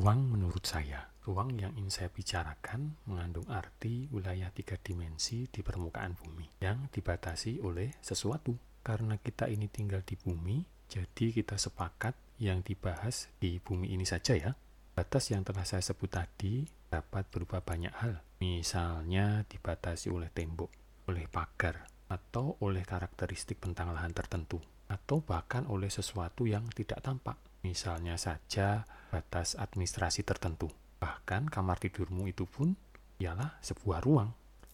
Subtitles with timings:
[0.00, 6.16] Ruang menurut saya, ruang yang ingin saya bicarakan mengandung arti wilayah tiga dimensi di permukaan
[6.16, 8.56] bumi yang dibatasi oleh sesuatu.
[8.80, 14.32] Karena kita ini tinggal di bumi, jadi kita sepakat yang dibahas di bumi ini saja
[14.40, 14.56] ya.
[14.96, 18.24] Batas yang telah saya sebut tadi dapat berupa banyak hal.
[18.40, 20.72] Misalnya dibatasi oleh tembok,
[21.12, 27.36] oleh pagar, atau oleh karakteristik bentang lahan tertentu, atau bahkan oleh sesuatu yang tidak tampak
[27.60, 30.70] Misalnya saja batas administrasi tertentu.
[31.02, 32.78] Bahkan kamar tidurmu itu pun
[33.18, 34.30] ialah sebuah ruang.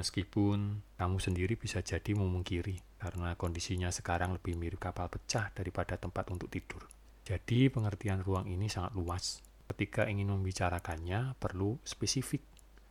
[0.00, 6.30] Meskipun kamu sendiri bisa jadi memungkiri karena kondisinya sekarang lebih mirip kapal pecah daripada tempat
[6.32, 6.88] untuk tidur.
[7.26, 9.44] Jadi pengertian ruang ini sangat luas.
[9.68, 12.40] Ketika ingin membicarakannya perlu spesifik.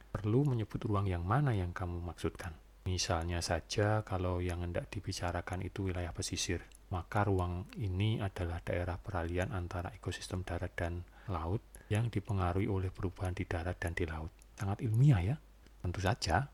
[0.10, 2.54] Perlu menyebut ruang yang mana yang kamu maksudkan.
[2.90, 9.54] Misalnya saja kalau yang hendak dibicarakan itu wilayah pesisir maka ruang ini adalah daerah peralihan
[9.54, 14.34] antara ekosistem darat dan laut yang dipengaruhi oleh perubahan di darat dan di laut.
[14.58, 15.36] Sangat ilmiah ya,
[15.82, 16.50] tentu saja.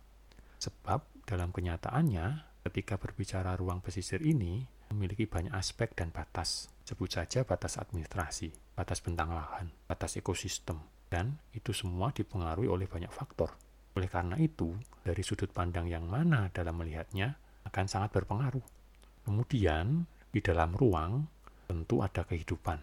[0.59, 6.67] Sebab dalam kenyataannya, ketika berbicara ruang pesisir ini, memiliki banyak aspek dan batas.
[6.83, 13.09] Sebut saja batas administrasi, batas bentang lahan, batas ekosistem, dan itu semua dipengaruhi oleh banyak
[13.09, 13.55] faktor.
[13.95, 18.63] Oleh karena itu, dari sudut pandang yang mana dalam melihatnya akan sangat berpengaruh.
[19.23, 21.25] Kemudian, di dalam ruang
[21.65, 22.77] tentu ada kehidupan.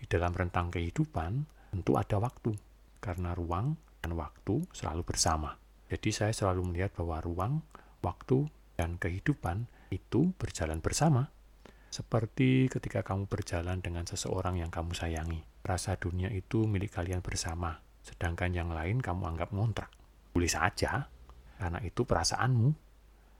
[0.00, 1.32] Di dalam rentang kehidupan
[1.76, 2.56] tentu ada waktu,
[3.04, 5.60] karena ruang dan waktu selalu bersama.
[5.92, 7.54] Jadi saya selalu melihat bahwa ruang,
[8.00, 11.30] waktu, dan kehidupan itu berjalan bersama.
[11.92, 15.44] Seperti ketika kamu berjalan dengan seseorang yang kamu sayangi.
[15.62, 19.90] Rasa dunia itu milik kalian bersama, sedangkan yang lain kamu anggap ngontrak.
[20.36, 21.08] Boleh saja,
[21.56, 22.68] karena itu perasaanmu.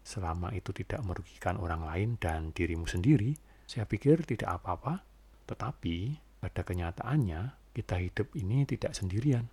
[0.01, 3.37] Selama itu tidak merugikan orang lain dan dirimu sendiri,
[3.69, 5.05] saya pikir tidak apa-apa,
[5.45, 9.45] tetapi pada kenyataannya kita hidup ini tidak sendirian.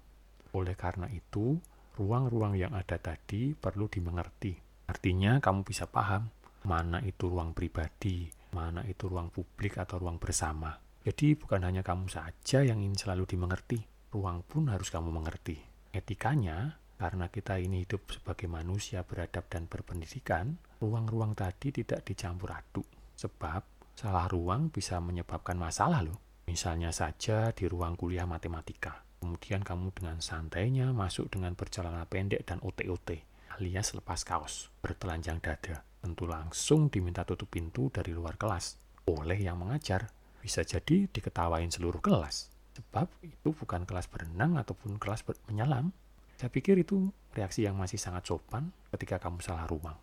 [0.55, 1.59] Oleh karena itu,
[1.99, 4.55] ruang-ruang yang ada tadi perlu dimengerti.
[4.87, 6.31] Artinya kamu bisa paham
[6.63, 8.23] mana itu ruang pribadi,
[8.55, 10.71] mana itu ruang publik atau ruang bersama.
[11.03, 13.83] Jadi bukan hanya kamu saja yang ingin selalu dimengerti,
[14.15, 15.59] ruang pun harus kamu mengerti.
[15.91, 22.87] Etikanya, karena kita ini hidup sebagai manusia beradab dan berpendidikan, ruang-ruang tadi tidak dicampur aduk.
[23.19, 26.17] Sebab Salah ruang bisa menyebabkan masalah loh.
[26.49, 29.05] Misalnya saja di ruang kuliah matematika.
[29.21, 35.85] Kemudian kamu dengan santainya masuk dengan perjalanan pendek dan OT-OT alias lepas kaos, bertelanjang dada.
[36.01, 40.09] Tentu langsung diminta tutup pintu dari luar kelas oleh yang mengajar.
[40.41, 42.49] Bisa jadi diketawain seluruh kelas.
[42.73, 45.93] Sebab itu bukan kelas berenang ataupun kelas menyelam.
[46.37, 49.97] Saya pikir itu reaksi yang masih sangat sopan ketika kamu salah ruang.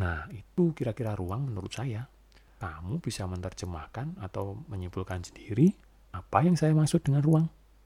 [0.00, 2.08] Nah, itu kira-kira ruang menurut saya
[2.62, 5.74] kamu bisa menerjemahkan atau menyimpulkan sendiri
[6.14, 7.46] apa yang saya maksud dengan ruang.